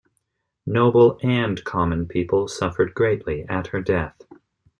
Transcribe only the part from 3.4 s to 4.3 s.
at her death.